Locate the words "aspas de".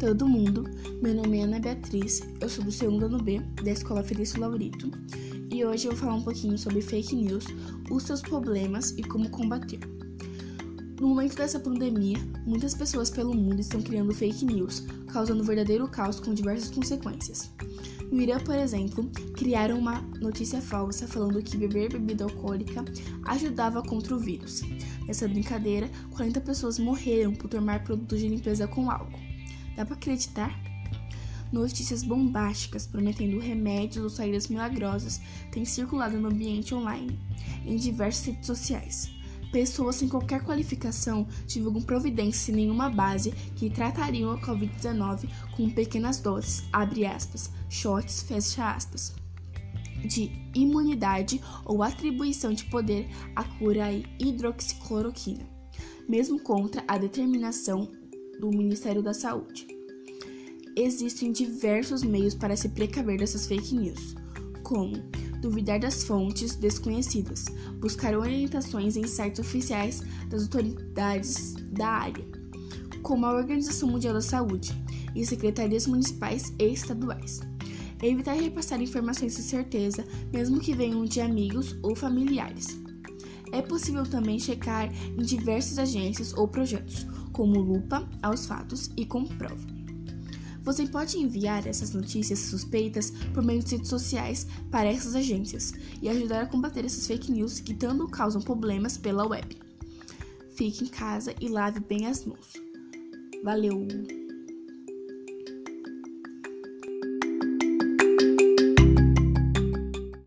48.72-50.30